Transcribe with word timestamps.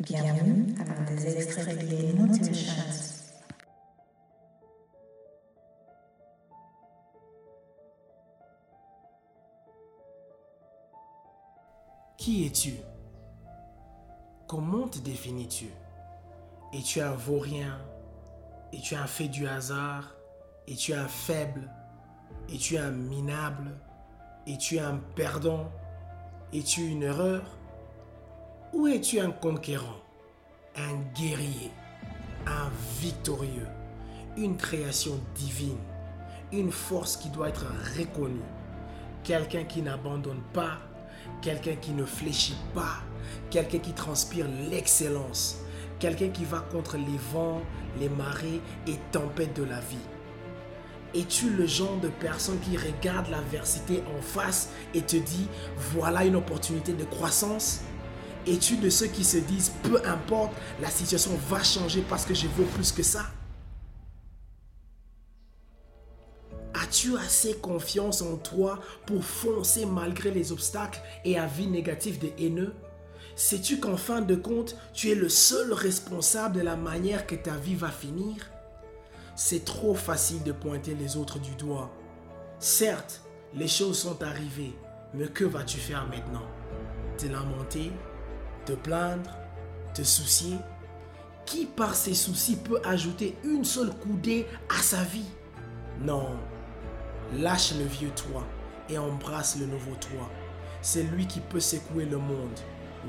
Bienvenue 0.00 0.74
à 0.80 1.10
des 1.12 1.36
extraits 1.36 2.16
Motivations. 2.16 2.72
Qui 12.16 12.46
es-tu? 12.46 12.74
Comment 14.48 14.88
te 14.88 14.98
définis-tu? 14.98 15.66
Es-tu 16.72 17.00
un 17.00 17.12
vaurien? 17.12 17.78
Es-tu 18.72 18.96
un 18.96 19.06
fait 19.06 19.28
du 19.28 19.46
hasard? 19.46 20.12
Es-tu 20.66 20.92
un 20.92 21.06
faible? 21.06 21.70
Es-tu 22.48 22.78
un 22.78 22.90
minable? 22.90 23.70
Es-tu 24.48 24.80
un 24.80 24.98
perdant? 25.14 25.70
Es-tu 26.52 26.80
une 26.80 27.04
erreur? 27.04 27.42
Ou 28.74 28.88
es-tu 28.88 29.20
un 29.20 29.30
conquérant 29.30 30.00
Un 30.76 30.96
guerrier 31.14 31.70
Un 32.46 32.70
victorieux 33.00 33.68
Une 34.36 34.56
création 34.56 35.20
divine 35.34 35.78
Une 36.52 36.72
force 36.72 37.16
qui 37.16 37.28
doit 37.28 37.48
être 37.48 37.66
reconnue 37.96 38.40
Quelqu'un 39.22 39.64
qui 39.64 39.80
n'abandonne 39.80 40.42
pas 40.52 40.78
quelqu'un 41.42 41.76
qui 41.76 41.92
ne 41.92 42.04
fléchit 42.04 42.56
pas, 42.74 42.98
quelqu'un 43.50 43.78
qui 43.78 43.92
transpire 43.92 44.46
l'excellence, 44.70 45.58
quelqu'un 45.98 46.28
qui 46.28 46.44
va 46.44 46.60
contre 46.60 46.96
les 46.96 47.18
vents, 47.32 47.62
les 48.00 48.08
marées 48.08 48.60
et 48.86 48.96
tempêtes 49.12 49.56
de 49.56 49.64
la 49.64 49.80
vie? 49.80 49.96
Es-tu 51.14 51.50
le 51.50 51.66
genre 51.66 51.98
de 52.00 52.08
personne 52.08 52.58
qui 52.60 52.76
regarde 52.76 53.28
l'adversité 53.28 54.02
en 54.18 54.20
face 54.20 54.70
et 54.94 55.02
te 55.02 55.16
dit 55.16 55.46
voilà 55.92 56.24
une 56.24 56.36
opportunité 56.36 56.92
de 56.92 57.04
croissance? 57.04 57.82
Es-tu 58.46 58.76
de 58.76 58.90
ceux 58.90 59.06
qui 59.06 59.24
se 59.24 59.38
disent 59.38 59.72
peu 59.82 60.00
importe, 60.06 60.52
la 60.80 60.90
situation 60.90 61.30
va 61.48 61.62
changer 61.62 62.04
parce 62.08 62.26
que 62.26 62.34
je 62.34 62.46
veux 62.48 62.66
plus 62.66 62.92
que 62.92 63.02
ça? 63.02 63.26
As-tu 66.74 67.16
assez 67.16 67.54
confiance 67.54 68.20
en 68.20 68.36
toi 68.36 68.80
pour 69.06 69.24
foncer 69.24 69.86
malgré 69.86 70.30
les 70.30 70.52
obstacles 70.52 71.00
et 71.24 71.38
avis 71.38 71.68
négatifs 71.68 72.18
des 72.18 72.34
haineux? 72.38 72.74
Sais-tu 73.36 73.80
qu'en 73.80 73.96
fin 73.96 74.20
de 74.20 74.34
compte, 74.34 74.76
tu 74.92 75.10
es 75.10 75.14
le 75.14 75.28
seul 75.28 75.72
responsable 75.72 76.56
de 76.56 76.60
la 76.60 76.76
manière 76.76 77.26
que 77.26 77.34
ta 77.34 77.56
vie 77.56 77.74
va 77.74 77.90
finir? 77.90 78.50
C'est 79.36 79.64
trop 79.64 79.94
facile 79.94 80.42
de 80.42 80.52
pointer 80.52 80.94
les 80.94 81.16
autres 81.16 81.38
du 81.38 81.54
doigt. 81.56 81.90
Certes, 82.58 83.22
les 83.54 83.68
choses 83.68 83.98
sont 83.98 84.22
arrivées, 84.22 84.74
mais 85.14 85.28
que 85.28 85.44
vas-tu 85.44 85.78
faire 85.78 86.06
maintenant? 86.06 86.46
Te 87.16 87.26
lamenter? 87.26 87.90
Te 88.66 88.72
plaindre 88.72 89.30
Te 89.94 90.02
soucier 90.02 90.56
Qui 91.46 91.66
par 91.66 91.94
ses 91.94 92.14
soucis 92.14 92.56
peut 92.56 92.80
ajouter 92.84 93.36
une 93.44 93.64
seule 93.64 93.90
coudée 93.90 94.46
à 94.68 94.82
sa 94.82 95.02
vie? 95.02 95.30
Non, 96.00 96.28
Lâche 97.38 97.74
le 97.78 97.84
vieux 97.84 98.10
toi 98.10 98.44
et 98.88 98.98
embrasse 98.98 99.56
le 99.58 99.66
nouveau 99.66 99.92
toi. 100.00 100.30
C'est 100.82 101.02
lui 101.02 101.26
qui 101.26 101.40
peut 101.40 101.60
secouer 101.60 102.04
le 102.04 102.18
monde. 102.18 102.60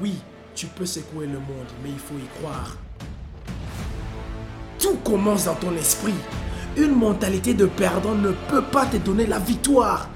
Oui, 0.00 0.14
tu 0.54 0.66
peux 0.66 0.84
secouer 0.84 1.26
le 1.26 1.38
monde, 1.38 1.68
mais 1.82 1.90
il 1.90 1.98
faut 1.98 2.16
y 2.16 2.40
croire. 2.40 2.76
Tout 4.78 4.96
commence 5.04 5.44
dans 5.44 5.54
ton 5.54 5.74
esprit. 5.76 6.14
Une 6.76 6.94
mentalité 6.96 7.54
de 7.54 7.66
perdant 7.66 8.14
ne 8.14 8.32
peut 8.48 8.62
pas 8.62 8.86
te 8.86 8.96
donner 8.96 9.26
la 9.26 9.38
victoire. 9.38 10.08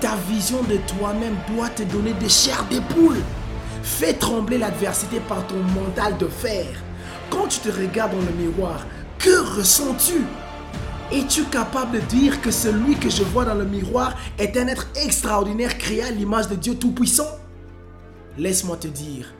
Ta 0.00 0.16
vision 0.28 0.62
de 0.64 0.76
toi-même 0.98 1.36
doit 1.54 1.68
te 1.68 1.82
donner 1.84 2.14
des 2.14 2.28
chairs 2.28 2.64
d'époule. 2.68 3.16
Fais 3.82 4.14
trembler 4.14 4.58
l'adversité 4.58 5.20
par 5.20 5.46
ton 5.46 5.62
mental 5.74 6.16
de 6.18 6.26
fer. 6.26 6.66
Quand 7.30 7.48
tu 7.48 7.60
te 7.60 7.68
regardes 7.68 8.12
dans 8.12 8.24
le 8.24 8.32
miroir, 8.32 8.86
que 9.18 9.56
ressens-tu? 9.56 10.24
Es-tu 11.12 11.44
capable 11.44 11.92
de 11.92 12.00
dire 12.06 12.40
que 12.40 12.50
celui 12.50 12.96
que 12.96 13.08
je 13.08 13.22
vois 13.22 13.44
dans 13.44 13.54
le 13.54 13.64
miroir 13.64 14.16
est 14.38 14.56
un 14.56 14.66
être 14.66 14.88
extraordinaire 14.96 15.78
créé 15.78 16.02
à 16.02 16.10
l'image 16.10 16.48
de 16.48 16.56
Dieu 16.56 16.74
Tout-Puissant? 16.74 17.38
Laisse-moi 18.38 18.76
te 18.76 18.88
dire 18.88 19.32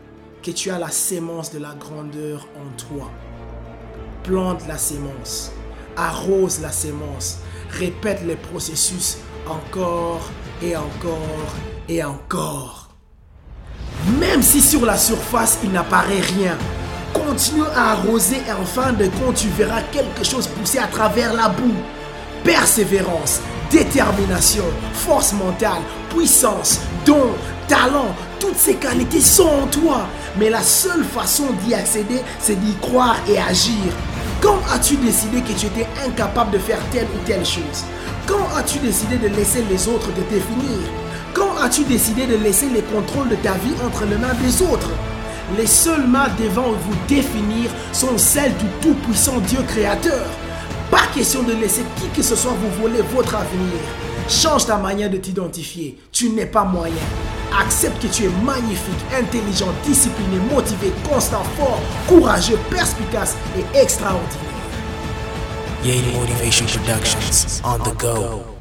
que 0.43 0.53
tu 0.53 0.71
as 0.71 0.79
la 0.79 0.91
sémence 0.91 1.53
de 1.53 1.59
la 1.59 1.75
grandeur 1.75 2.47
en 2.57 2.77
toi. 2.77 3.11
Plante 4.23 4.67
la 4.69 4.79
sémence, 4.79 5.51
arrose 5.97 6.61
la 6.61 6.71
sémence, 6.71 7.39
répète 7.71 8.23
les 8.25 8.37
processus 8.37 9.19
encore 9.49 10.31
et 10.63 10.77
encore 10.77 11.55
et 11.89 12.03
encore. 12.05 12.86
Même 14.21 14.43
si 14.43 14.61
sur 14.61 14.87
la 14.87 14.97
surface 14.97 15.59
il 15.65 15.73
n'apparaît 15.73 16.21
rien, 16.21 16.57
Continue 17.17 17.65
à 17.75 17.93
arroser 17.93 18.43
et 18.47 18.53
en 18.53 18.65
fin 18.65 18.93
de 18.93 19.07
compte, 19.07 19.37
tu 19.37 19.49
verras 19.49 19.81
quelque 19.91 20.23
chose 20.23 20.47
pousser 20.49 20.79
à 20.79 20.87
travers 20.87 21.33
la 21.33 21.49
boue. 21.49 21.75
Persévérance, 22.45 23.41
détermination, 23.71 24.65
force 24.93 25.33
mentale, 25.33 25.81
puissance, 26.15 26.81
don, 27.07 27.31
talent, 27.69 28.15
toutes 28.39 28.59
ces 28.59 28.75
qualités 28.75 29.21
sont 29.23 29.49
en 29.49 29.67
toi. 29.67 30.07
Mais 30.39 30.51
la 30.51 30.63
seule 30.63 31.05
façon 31.05 31.47
d'y 31.65 31.73
accéder, 31.75 32.21
c'est 32.39 32.61
d'y 32.61 32.75
croire 32.77 33.17
et 33.27 33.39
agir. 33.39 33.93
Quand 34.43 34.59
as-tu 34.73 34.97
décidé 34.97 35.41
que 35.41 35.59
tu 35.59 35.67
étais 35.67 35.87
incapable 36.07 36.51
de 36.51 36.59
faire 36.59 36.81
telle 36.93 37.07
ou 37.07 37.27
telle 37.27 37.47
chose? 37.47 37.85
Quand 38.27 38.47
as-tu 38.57 38.79
décidé 38.79 39.17
de 39.17 39.29
laisser 39.29 39.65
les 39.71 39.89
autres 39.89 40.13
te 40.13 40.21
définir? 40.33 41.06
Quand 41.37 41.55
as-tu 41.63 41.85
décidé 41.85 42.27
de 42.27 42.37
laisser 42.37 42.67
les 42.71 42.81
contrôles 42.81 43.29
de 43.29 43.35
ta 43.37 43.53
vie 43.53 43.75
entre 43.85 44.07
les 44.07 44.17
mains 44.17 44.33
des 44.43 44.63
autres? 44.63 44.89
Les 45.59 45.67
seules 45.67 46.07
mains 46.07 46.31
devant 46.41 46.73
vous 46.73 46.97
définir 47.07 47.71
sont 47.93 48.17
celles 48.17 48.57
du 48.57 48.65
Tout-Puissant 48.81 49.37
Dieu 49.41 49.59
Créateur. 49.69 50.25
Pas 50.91 51.07
question 51.15 51.43
de 51.43 51.53
laisser 51.53 51.83
qui 51.97 52.09
que 52.09 52.23
ce 52.23 52.35
soit 52.35 52.55
vous 52.55 52.81
voler 52.81 53.03
votre 53.15 53.35
avenir. 53.35 53.79
Change 54.31 54.65
ta 54.65 54.79
manière 54.79 55.11
de 55.11 55.19
t'identifier. 55.19 55.99
Tu 56.11 56.31
n'es 56.31 56.47
pas 56.47 56.65
moyen. 56.65 56.95
Accepte 57.61 58.01
que 58.01 58.07
tu 58.07 58.25
es 58.25 58.31
magnifique, 58.43 59.05
intelligent, 59.15 59.75
discipliné, 59.85 60.39
motivé, 60.51 60.91
constant, 61.07 61.45
fort, 61.59 61.83
courageux, 62.09 62.59
perspicace 62.71 63.37
et 63.59 63.79
extraordinaire. 63.79 64.41
Yay 65.85 66.01
Motivation 66.19 66.65
Productions 66.65 67.61
on 67.63 67.79
the 67.81 67.95
go. 67.99 68.56